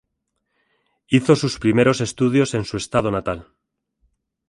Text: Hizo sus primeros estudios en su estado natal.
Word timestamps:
Hizo 1.07 1.35
sus 1.35 1.59
primeros 1.59 2.01
estudios 2.01 2.55
en 2.55 2.65
su 2.65 2.75
estado 2.77 3.11
natal. 3.11 3.49